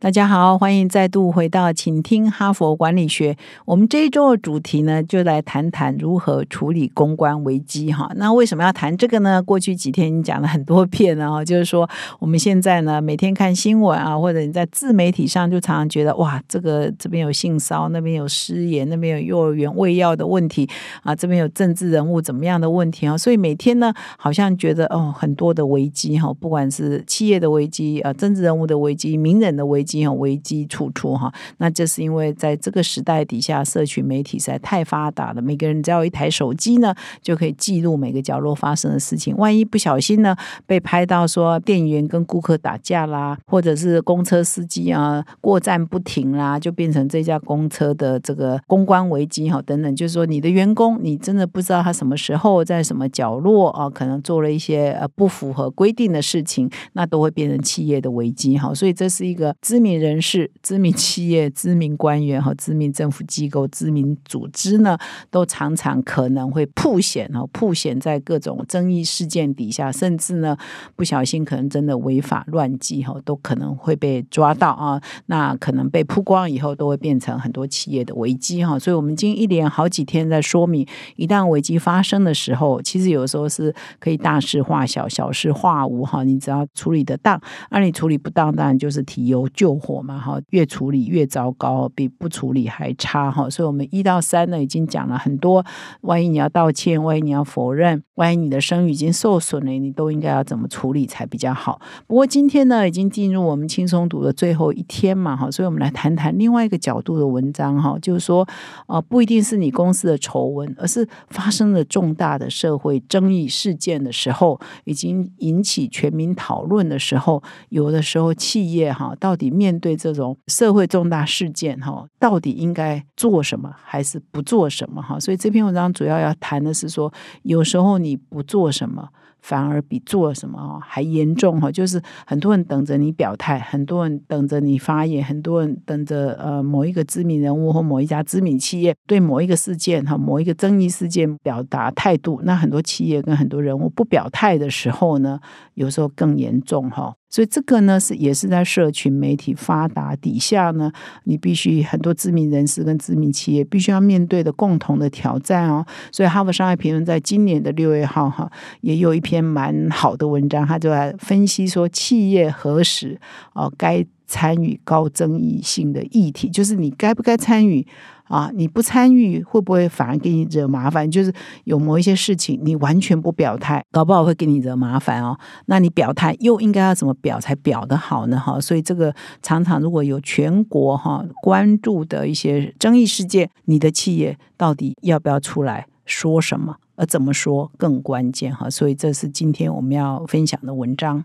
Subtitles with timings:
[0.00, 3.36] 大家好，欢迎再度回到，请听哈佛管理学。
[3.64, 7.92] 我们这一周的主题呢，就来谈谈如何处理公关危机。
[7.92, 9.42] 哈，那为什么要谈这个呢？
[9.42, 11.90] 过去几天已经讲了很多遍了哈，就是说
[12.20, 20.70] 我们现在呢，每天看新闻啊，或者你在自媒体上，就常常觉得哇，这个这边有性骚那边有失言，那边有幼儿园喂药的问题
[21.02, 29.87] 啊，这边有政治人物怎么样的问题啊，所以每天呢，好像觉得哦，很多的危机哈，不管是企业的危机啊，政治人物的危机，名人的危机。
[29.96, 35.40] 有危机处处哈，那这是因为在这个时代底下，社群媒体实在太发达了。
[35.40, 39.36] 每个人只要一台手机呢，就可以记录每个角落发生的事情。
[39.36, 49.96] 万一不小心呢，被拍到说店员跟顾客打架啦，或者是公车司机啊过站不停啦，就变成这家公车的这个公关危机哈等等。
[49.96, 58.74] 就是说，你的员工你真的不知道他什么时候在什么角落啊，可能做了一些呃不符合规定的事情，那都会变成企业的危机哈。
[58.74, 60.18] 所以这是一个知知名人。
[60.20, 64.98] 士、知名企业、知名官员和知名政府机构、知名组织呢，
[65.30, 70.56] 都常常可能会曝险哦，曝险在各种争议事件底下，甚至呢
[70.96, 75.00] 不小心可能真的违法乱纪哈，都可能会被抓到啊。
[75.26, 78.76] 那可能被曝光以后，都会变成很多企业的危机哈。
[78.76, 80.84] 所以，我们今一连好几天在说明，
[81.14, 86.24] 一旦危机发生的时候，其实有时候是可以大事化小，小事化无哈。
[86.24, 87.40] 你只要处理得当，
[87.70, 89.98] 而你处理不当，当然就是提油救火。
[90.08, 93.50] 嘛哈，越处理越糟糕，比不处理还差哈。
[93.50, 95.64] 所以，我们一到三呢，已经讲了很多。
[96.02, 101.80] 万一你要道歉，万一你要否认，万一你的声誉已经受损了，你都应该要怎么处理才比较好？
[102.06, 108.46] 不过今天呢，已经进入我们轻松读的最后一天嘛哈，所以我们来谈谈另外一个角度的文章哈，就是说，
[108.86, 125.02] 呃，不一定是你公司的丑闻，而是发生了重大的社会争议事件的时候，已经引起全民讨论的时候，有的时候企业哈，到底面对这种社会重大事件，哈，到底应该做什么，还是不做什么？
[125.02, 129.08] 哈，所以这篇文章主要要谈的是说，有时候你不做什么。
[129.40, 142.40] 反而比做什么还严重哈，就是很多人等着你表态，很多人等着你发言，很多人等着呃某一个知名人物或某一家知名企业对某一个事件哈某一个争议事件表达态度。
[142.42, 145.38] 那很多企业跟很多人物不表态的时候呢，
[145.74, 147.14] 有时候更严重哈。
[147.30, 150.90] 所以这个呢是也是在社群媒体发达底下呢，
[151.24, 155.84] 你必须很多知名人士跟知名企业必须要面对的共同的挑战哦。
[156.10, 158.50] 所以哈佛商业评论在今年的六月号哈
[158.80, 163.20] 也有一篇蛮好的文章，他就来分析说企业何时
[163.54, 167.86] 哦该参与高争议性的议题，就是你该不该参与。
[168.28, 171.10] 啊，你不参与会不会反而给你惹麻烦？
[171.10, 171.32] 就是
[171.64, 175.38] 有某一些事情你完全不表态，搞不好会给你惹麻烦哦。
[175.66, 178.38] 那你表态又应该要怎么表才表得好呢？
[178.38, 186.76] 哈，所以这个常常如果有全国哈关注的一些争议事件，你的企业到底要不要出来说什么？
[186.96, 188.68] 而怎么说更关键哈？
[188.68, 191.24] 所以这是今天我们要分享的文章。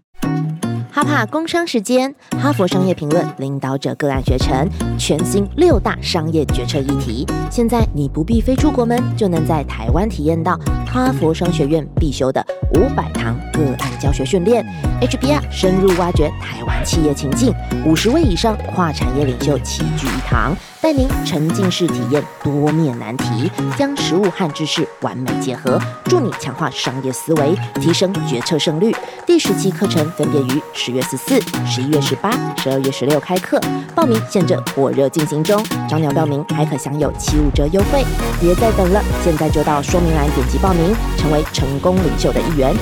[1.04, 7.26] 怕工商时间，哈佛商业评论领导者个案学程，全新六大商业决策议题。
[7.52, 12.44] 现在你不必飞出国门，就能在台湾体验到哈佛商学院必修的
[12.76, 14.66] 五百堂个案教学训练
[15.02, 17.54] ，HBR 深入挖掘台湾企业情境，
[17.86, 20.56] 五十位以上跨产业领袖齐聚一堂。
[20.84, 28.94] 带您沉浸式体验多面难题，将实物和知识完美结合，助你强化商业思维，提升决策胜率。
[29.26, 33.62] 第十期课程分别于十月十四、十一月十八、十二月十六开课，
[33.96, 38.04] 报名现正火热进行中，早鸟报名还可享有七五折优惠，
[38.42, 42.76] 别再等了，现在就到说明栏点击报名，成为成功领袖的一员。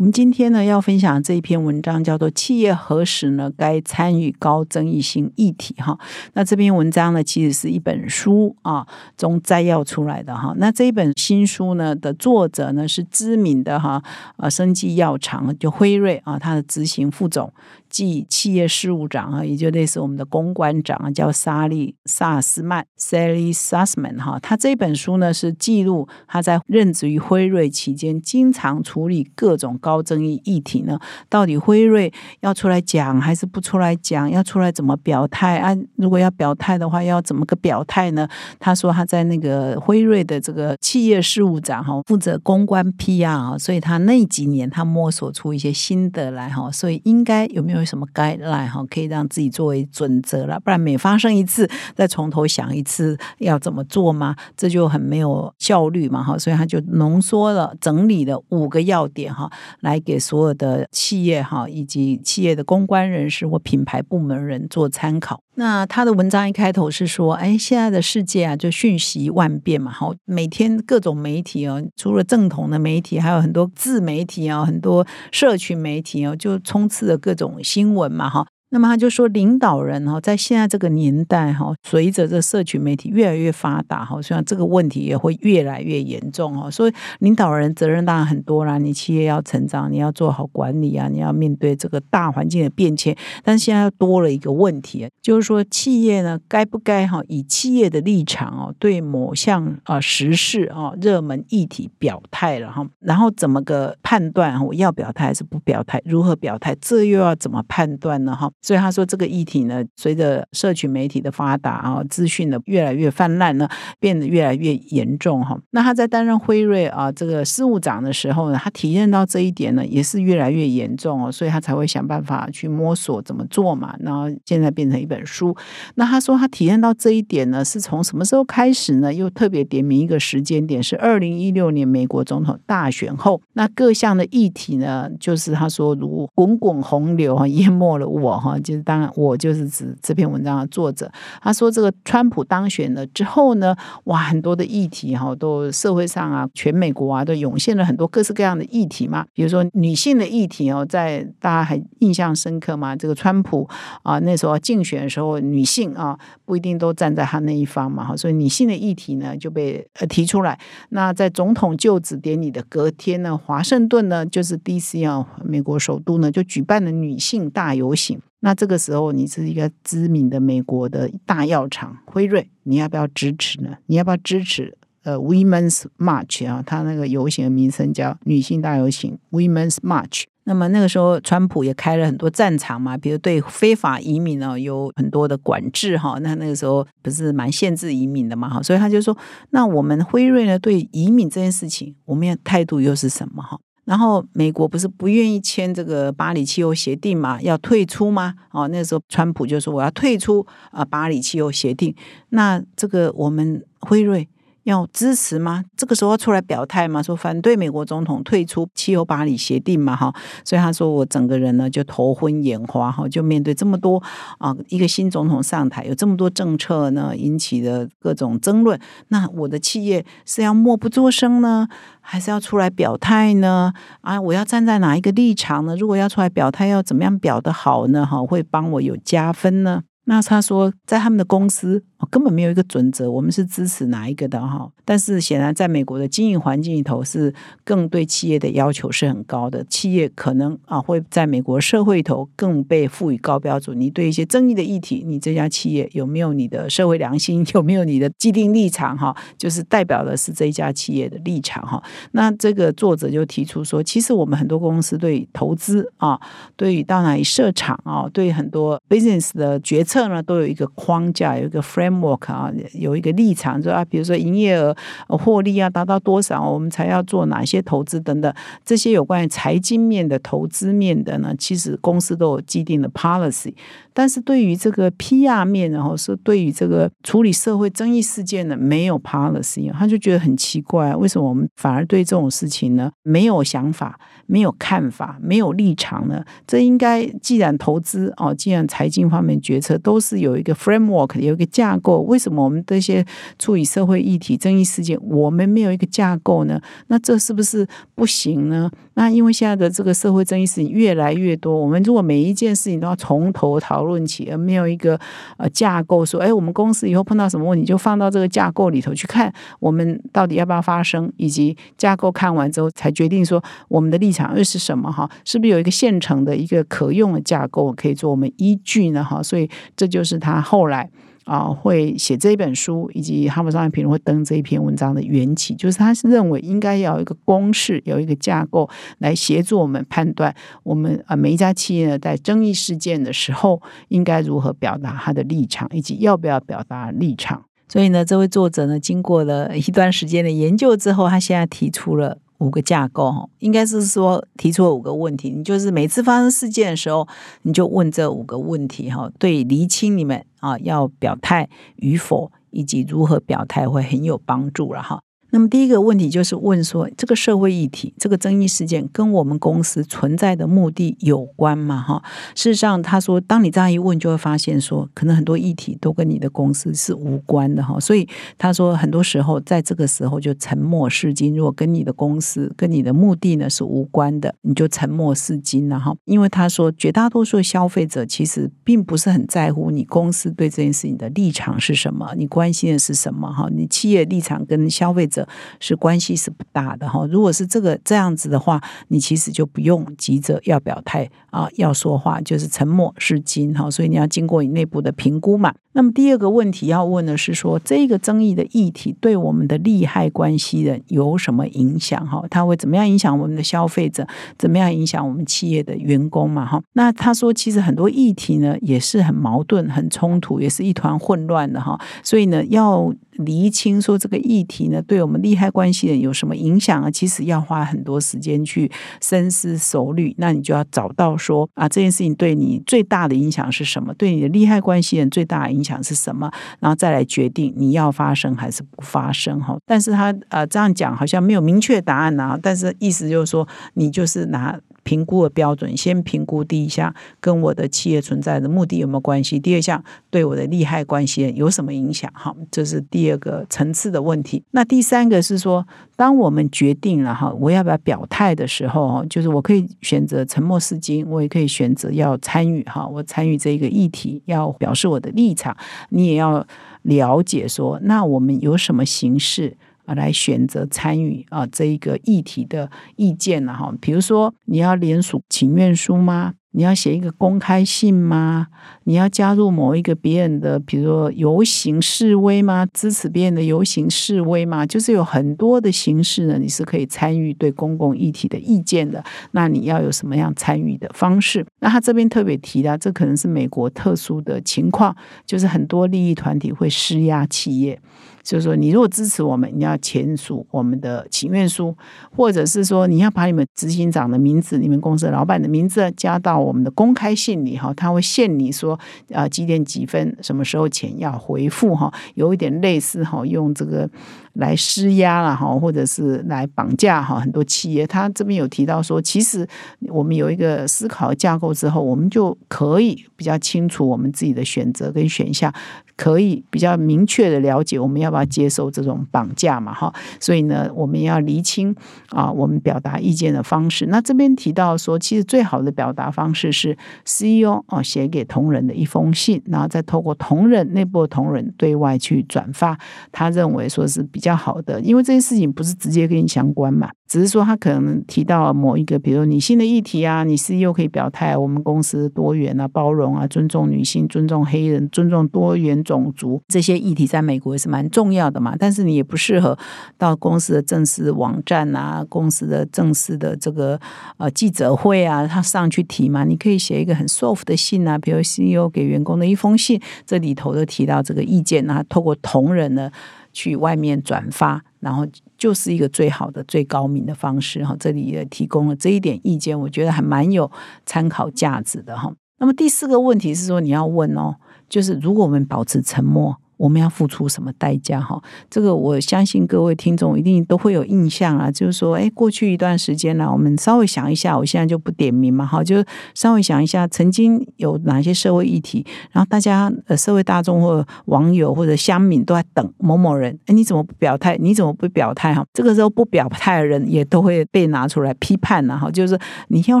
[0.00, 5.98] 我们今天呢要分享这一篇文章，叫做《企业何时呢该参与高争议性议题》哈。
[6.32, 8.86] 那这篇文章呢，其实是一本书啊
[9.18, 10.54] 中摘要出来的哈。
[10.56, 14.02] 那这一本新书呢的作者呢是知名的哈
[14.38, 17.52] 呃生技药厂就辉瑞啊，他的执行副总
[17.90, 24.38] 暨企业事务长啊，也就类似我们的公关长啊，叫莎莉萨斯曼 （Sally Sussman） 哈。
[24.40, 30.98] 他这本书呢是记录他在任职于辉瑞期间，经常处理各种高争议议题呢。
[31.28, 34.30] 到底辉瑞要出来讲还是不出来讲？
[34.30, 35.76] 要出来怎么表态啊？
[35.96, 38.28] 如果要表态的话，要怎么个表态呢？
[38.60, 47.79] 他说他在那个辉瑞的这个企业事务长哈，负责公关 PR 啊，所以他那几年他摸索出一些心得来哈，所以应该有没有？
[47.80, 50.60] 为什么 guideline 哈，可以让自己作为准则了？
[50.60, 54.36] 不然每发生一次，再从头想一次要怎么做吗？
[54.54, 56.36] 这就很没有效率嘛哈。
[56.38, 59.50] 所以他就浓缩了、整理了五个要点哈，
[59.80, 65.42] 来给所有的企业哈以及企业的公关人士或品牌部门人做参考。
[65.60, 86.70] 那他的文章一开头是说：“哎，现在的世界啊，就瞬息万变嘛，好，每天各种媒体哦，除了正统的媒体，还有很多自媒体啊，很多社群媒体哦，就充斥着各种新闻嘛，哈。”那么他就说，领导人哈，在现在这个年代哈，随着这社群媒体越来越发达哈，所以这个问题也会越来越严重哈。
[86.70, 93.16] 所以领导人责任当然很多啦，你企业要成长，你要做好管理啊，你要面对这个大环境的变迁。
[93.42, 102.86] 但是现在又多了一个问题，就是说企业呢，该不该哈以企业的立场哦，对某项啊时事啊热门议题表态了哈？
[103.00, 106.00] 然后怎么个判断我要表态还是不表态？
[106.04, 106.76] 如何表态？
[106.80, 108.36] 这又要怎么判断呢？
[108.36, 108.48] 哈？
[108.62, 113.68] 所以他说，这个议题呢，随着社群媒体的发达啊，资讯的越来越泛滥呢，
[113.98, 115.58] 变得越来越严重哈。
[115.70, 123.94] 那他在担任辉瑞啊这个事务长的时候呢，他体验到这一点呢，也是越来越严重哦，所以他才会想办法去摸索怎么做嘛。
[124.00, 125.56] 然后现在变成一本书。
[125.94, 129.12] 那他说他体验到这一点呢，是从什么时候开始呢？
[129.12, 138.49] 又特别点名一个时间点，是二零一六年美国总统大选后，那各项的议题呢，就是他说如滚滚洪流啊，淹没了我哈。
[138.50, 141.10] 啊就是当然，我就是指这篇文章的作者。
[141.40, 149.24] 他说，这个川普当选了之后呢，哇，很多的议题哈，都社会上啊，全美国啊，都涌现了很多各式各样的议题嘛。
[149.32, 152.96] 比如说女性的议题哦，在大家还印象深刻吗？
[152.96, 153.68] 这个川普
[154.02, 160.58] 啊，那时候竞选的时候，女性啊不一定都站在他那一方嘛，哈，所以女性的议题呢就被呃提出来。
[160.90, 165.04] 那在总统就职典礼的隔天呢，华盛顿呢就是 D.C.
[165.04, 168.20] 啊，美国首都呢就举办了女性大游行。
[168.40, 173.76] 那这个时候，你是一个知名的美国的大药厂辉瑞，你要不要支持呢？
[173.86, 176.62] 你要不要支持呃 Women's March 啊？
[176.66, 180.24] 他那个游行的名称叫女性大游行 Women's March。
[180.44, 186.18] 那么那个时候，川普也开了很多战场嘛，比如对非法移民呢有很多的管制哈。
[186.20, 189.16] 那那个时候不是蛮限制移民的嘛哈，所以他就说，
[189.50, 193.60] 那我们辉瑞呢对移民这件事情，我们的态度又是什么哈？
[193.90, 197.42] 然后美国不是不愿意签这个巴黎气候协定嘛？
[197.42, 198.36] 要退出吗？
[198.52, 201.92] 哦，那时候川普就说我要退出啊巴黎气候协定。
[202.28, 204.28] 那这个我们辉瑞。
[204.64, 205.64] 要支持吗？
[205.76, 207.02] 这个时候出来表态吗？
[207.02, 209.96] 说反对美国总统退出气候巴黎协定嘛？
[209.96, 210.14] 哈，
[210.44, 214.02] 所以他说我整个人呢就头昏眼花哈，就面对这么多
[214.38, 218.78] 啊，一个新总统上台，有这么多政策呢，引起的各种争论。
[219.08, 221.66] 那我的企业是要默不作声呢，
[222.00, 223.72] 还是要出来表态呢？
[224.02, 225.74] 啊，我要站在哪一个立场呢？
[225.76, 228.04] 如果要出来表态，要怎么样表的好呢？
[228.04, 229.82] 哈，会帮我有加分呢？
[230.04, 234.70] 那他说，在他们的公司根本没有一个准则，我们是支持哪一个的哈？
[234.84, 237.32] 但是显然，在美国的经营环境里头，是
[237.62, 239.64] 更对企业的要求是很高的。
[239.68, 243.78] 企业可能啊，会在美国社会里头更被赋予高标准。
[243.78, 247.46] 你对一些争议的议题，你这家企业有没有你的社会良心？
[247.54, 248.98] 有没有你的既定立场？
[248.98, 251.82] 哈，就是代表的是这一家企业的立场哈。
[252.12, 256.20] 那这个作者就提出说，其实我们很多公司对投资啊，
[256.56, 260.00] 对于到哪里设厂啊，对很多 business 的决策。
[260.10, 264.74] 呢都有一个框架，有一个 frame framework 啊，有一个立场，说啊，比如说营业额、
[265.08, 268.32] 获利要达到多少，我们才要做哪些投资等等，
[268.64, 273.52] 这些有关于财经面的、投资面的呢，其实公司都有既定的 policy。
[273.92, 286.24] 但是对于这个 PR 面，然后是对于这个处理社会争议事件呢，没有 policy，他就觉得很奇怪，为什么我们反而对这种事情呢没有想法、没有看法、没有立场呢？
[286.46, 292.00] 这应该既然投资哦，既然财经方面决策都是有一个 framework，有一个架构？
[292.02, 293.04] 为什么我们这些
[293.38, 296.60] 处理社会议题、争议事件，我们没有一个架构呢？
[296.86, 298.70] 那这是不是不行呢？
[298.94, 304.98] 那因为现在的这个社会争议事情越来越多，我们如果每一件事情都要从头讨论起，而没有一个
[305.38, 314.92] 呃架构，说，哎，我们公司以后碰到什么问题，就放到这个架构里头去看，我们到底要不要发生，以及架构看完之后才决定说我们的立场又是什么？
[314.92, 319.02] 哈，是不是有一个现成的一个可用的架构可以做我们依据呢？
[319.02, 320.90] 哈，所以这就是他后来。
[321.24, 337.44] 啊，会写这一本书，以及《哈佛商业评论》会登这一篇文章的缘起，就是他是认为应该要有一个公式，有一个架构来协助我们判断，我们啊每一家企业呢在争议事件的时候，应该如何表达他的立场，以及要不要表达立场。
[337.68, 342.18] 所以呢，这位作者呢，经过了一段时间的研究之后，他现在提出了。
[342.40, 345.30] 五个架构哈应该是说提出了五个问题。
[345.30, 347.06] 你就是每次发生事件的时候，
[347.42, 355.00] 你就问这五个问题哈，对厘清你们啊要表态与否，以及如何表态会很有帮助了哈。
[355.30, 361.80] 那么第一个问题就是问说，这个社会议题、这个争议事件跟我们公司存在的目的有关吗？
[361.80, 362.02] 哈，
[362.34, 367.78] 事实上，他说，当你这样一问，就会发现说，可能很多议题都跟你的公司是无关的哈。
[367.78, 371.34] 所以他说，很多时候在这个时候就沉默是金。
[371.36, 375.94] 如果跟你的公司、跟你的目的呢是无关的，你就沉默是金了哈。
[376.06, 383.48] 因为他说，绝大多数消费者其实并不是很在乎你公司对这件事情的立场是什么，你关心的是什么哈？
[383.52, 385.19] 你企业立场跟消费者。
[385.58, 395.54] 是关系是不大的哈，如果是这个这样子的话，你其实就不用急着要表态啊，要说话就是沉默是金哈，所以你要经过你内部的评估嘛。
[395.72, 402.24] 那么第二个问题要问的是说，这个争议的议题对我们的利害关系人有什么影响哈？
[402.28, 404.04] 它会怎么样影响我们的消费者？
[404.36, 406.60] 怎么样影响我们企业的员工嘛哈？
[406.72, 411.80] 那他说，其实很多议题呢也是很矛盾、很冲突，也是一团混乱的哈。
[412.02, 416.90] 所以呢，要厘清说这个议题呢对我们利害关系人有什么影响啊？
[416.90, 418.68] 其实要花很多时间去
[419.00, 420.12] 深思熟虑。
[420.18, 423.94] 那你就要找到说啊，这件事情对你最大的影响是什么？
[423.94, 425.59] 对你的利害关系人最大影。
[425.60, 426.30] 影响是什么？
[426.58, 429.56] 然后再来决定你要发生还是不发生哈。
[429.66, 432.38] 但是他呃这样讲好像没有明确答案啊。
[432.42, 434.58] 但是意思就是说，你就是拿。
[434.90, 439.80] 评估的标准，先评估第一项跟我的企业存在的目的有没有关系，第二项
[440.10, 442.10] 对我的利害关系有什么影响？
[442.12, 444.42] 哈，这是第二个层次的问题。
[444.50, 455.56] 那第三个是说，当我们决定了哈，我要不要表态的时候，就是我可以选择沉默是金，我也可以选择要参与哈，我参与这个议题，要表示我的立场。
[455.90, 456.44] 你也要
[456.82, 459.56] 了解说，那我们有什么形式？
[459.94, 466.34] 来选择参与啊这一个议题的意见了哈，比如说你要联署请愿书吗？
[466.52, 468.48] 你要写一个公开信吗？
[468.84, 472.66] 你要加入某一个别人的，比如说游行示威吗？
[472.72, 474.66] 支持别人的游行示威吗？
[474.66, 479.02] 就是有很多的形式呢，你是可以参与对公共议题的意见的。
[479.30, 481.46] 那你要有什么样参与的方式？
[481.60, 487.80] 那他这边特别提到，这可能是美国特殊的情况，就是很多利益团体会施压企业。
[488.22, 491.74] 就是说，你如果支持我们，你要签署我们的请愿书，
[492.14, 498.78] 或者是说，你要把你们执行长的名字、你们公司老板的名字加到我们的公开信里哈，他会限你说，
[499.12, 503.88] 啊几点几分什么时候前要回复哈，有一点类似哈，用这个。
[504.34, 509.46] 来施压了哈，或者是来绑架哈，很多企业他这边有提到说，其实
[509.88, 515.52] 我们有一个思考架构之后，我们就可以比较清楚我们自己的选择跟选项，
[516.00, 519.94] 可以比较明确的了解我们要不要接受这种绑架嘛哈。
[520.18, 521.74] 所以呢，我们要厘清
[522.08, 523.86] 啊，我们表达意见的方式。
[523.86, 532.76] 那这边提到说，其实最好的表达方式是 CEO 哦写给同仁的一封信，然后再透过同仁内部的同仁对外去转发。
[533.12, 534.00] 他认为说是。
[534.12, 548.54] 比较好的，因为这件事情不是直接跟你相关嘛，只是说他可能提到某一个，比如女性的议题啊，你 CEO 可以表态，我们公司多元啊、包容啊、尊重女性、尊重黑人、尊重多元种族这些议题，在美国也是蛮重要的嘛。
[548.56, 549.58] 但是你也不适合
[549.98, 553.76] 到公司的正式网站啊、公司的正式的这个
[554.18, 556.22] 呃记者会啊，他上去提嘛。
[556.22, 562.88] 你可以写一个很 soft 的信啊，比如 CEO 给员工的一封信，这里头都提到这个意见啊，透过同仁呢。
[563.32, 565.06] 去外面转发，然后
[565.40, 567.74] 就是一个最好的、最高明的方式哈。
[567.80, 570.48] 这里也提供了这一点意见，我觉得还蛮有
[570.84, 572.12] 参考价值的哈。
[572.38, 574.36] 那么第四个问题是说，你要问哦，
[574.68, 577.98] 就是如果我们保持沉默，我们要付出什么代价？
[577.98, 581.50] 哈，这个我相信各位听众一定都会有印象啊。
[581.50, 585.82] 就是说，哎，过去一段时间呢，我们稍微想一下，我现在就不点名嘛，哈，就
[586.14, 594.36] 稍微想一下，曾经有哪些社会议题，然后大家呃，社会大众或网友或者乡民都在等某某人，哎，你怎么不表态？
[594.38, 595.32] 你怎么不表态？
[595.32, 599.80] 哈，这个时候不表态的人也都会被拿出来批判了，哈，就是你要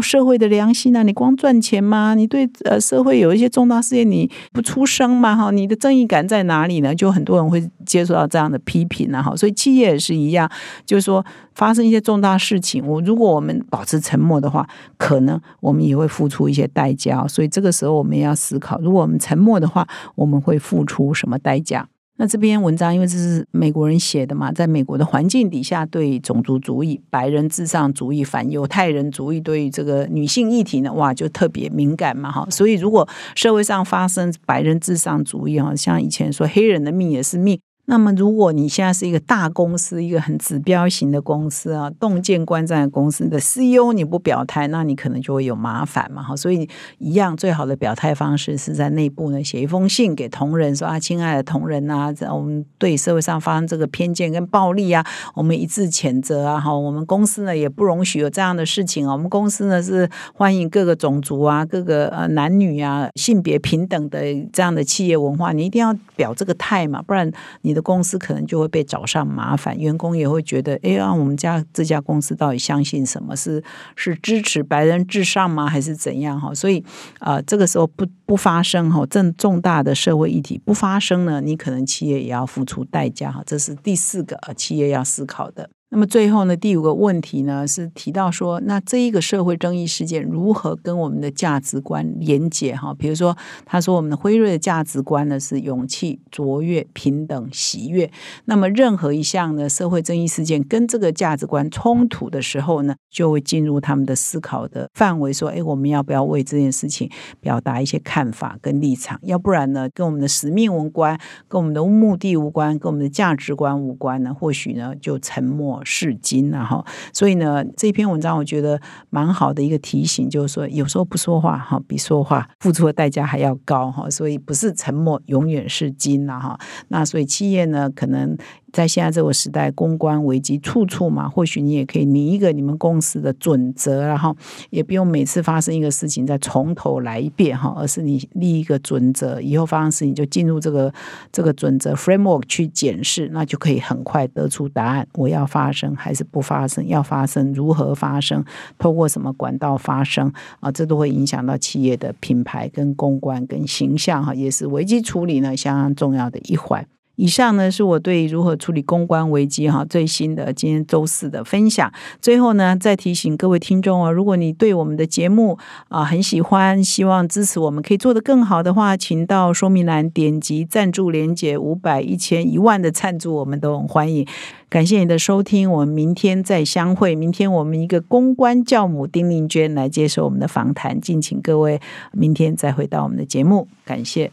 [0.00, 2.14] 社会的良心啊，你光赚钱吗？
[2.14, 5.36] 你对呃社会有一些重大事件你不出声吗？
[5.36, 6.94] 哈，你的正义感在哪里呢？
[6.94, 10.48] 就很多人会接受到这样的批评啊，哈，所以企业也是一样，
[10.86, 11.24] 就是说
[11.56, 14.64] 发生一些重大事情，我如果我们保持沉默的话，
[14.96, 17.26] 可能我们也会付出一些代价。
[17.26, 19.84] 所以这个时候我们要思考，如果我们沉默的话，
[20.14, 21.88] 我们会付出什么代价？
[22.20, 32.46] 那这篇文章因为这是美国人写的嘛，在美国的环境底下，对种族主义、白人至上主义、反犹太人主义，对于这个女性议题呢，哇，就特别敏感嘛，哈。
[32.50, 37.58] 所以如果社会上发生白人至上主义，哈，像以前说黑人的命也是命。
[37.90, 46.22] 那么，如果你现在是一个大公司，一个很指标型的公司啊，洞见观战的公司的 CEO，你不表态，那你可能就会有麻烦嘛。
[46.22, 46.68] 哈，所以
[46.98, 55.04] 一样，最好的表态方式是在内部呢写一封信给同仁，说啊，亲爱的同仁啊，我们对社会上发生这个偏见跟暴力啊，
[55.34, 56.60] 我们一致谴责啊。
[56.60, 59.12] 哈，我们公司呢也不容许有这样的事情啊。
[59.12, 64.20] 我们公司呢是欢迎各个种族啊、各个呃男女啊、性别平等的
[64.52, 67.28] 这样的企业文化，你一定要表这个态嘛，不然
[67.62, 67.79] 你的。
[67.80, 73.36] 公司可能就会被找上麻烦，员工也会觉得，哎呀，我们家这家公司到底相信什么？
[73.36, 73.62] 是
[73.96, 75.66] 是支持白人至上吗？
[75.66, 76.40] 还是怎样？
[76.40, 76.84] 哈，所以
[77.18, 83.42] 啊，这个时候不不发生哈，这重大的社会议题不发生呢，你可能企业也要付出代价哈。
[83.46, 85.70] 这是第四个企业要思考的。
[85.92, 92.76] 那么最后呢，第五个问题呢是提到说，那这一个社会争议事件如何跟我们的价值观连结？
[92.76, 98.08] 哈，比如说他说我们的辉瑞的价值观呢是勇气、卓越、平等、喜悦。
[98.44, 109.18] 那么任何一项呢社会争议事件跟这个价值观冲突的时候呢，就会进入他们的思考的范围，说，哎，我们要不要为这件事情表达一些看法跟立场？
[109.22, 111.18] 要不然呢，跟我们的使命无关，
[111.48, 114.32] 跟我们的目的无关，跟我们的价值观无关呢？
[114.32, 115.79] 或许呢就沉默。
[115.84, 126.58] 是金然后，所以呢，这篇文章我觉得蛮好的一个提醒，就是说有时候不说话哈，比说话付出的代价还要高哈，所以不是沉默永远是金呐哈。
[126.88, 128.36] 那所以企业呢，可能。
[128.72, 134.36] 在现在这个时代，公关危机处处嘛，或许你也可以拟一个你们公司的准则，然后
[134.70, 140.92] 也不用每次发生一个事情再从头来一遍哈，而是你立一个准则，以后发生事情就进入这个
[141.32, 145.06] 这个准则 framework 去检视，那就可以很快得出答案。
[145.14, 146.86] 我要发生还是不发生？
[146.86, 148.44] 要发生如何发生？
[148.78, 150.32] 透过什么管道发生？
[150.60, 156.86] 啊，这都会影响到企业的品牌跟公关跟形象哈，也是危机处理呢相当重要的一环。
[157.20, 161.92] 以上呢是我对如何处理公关危机哈最新的今天周四的分享。
[162.18, 174.26] 最后呢，再提醒各位听众哦，如果你对我们的节目啊很喜欢，希望支持我们可以做得更好的话，请到说明栏点击赞助连接，五百、一千、一万的赞助，我们都很欢迎。
[174.70, 177.14] 感谢你的收听，我们明天再相会。
[177.14, 181.78] 明天我们一个公关教母丁玲娟来接受我们的访谈，敬请各位
[182.12, 183.68] 明天再回到我们的节目。
[183.84, 184.32] 感谢。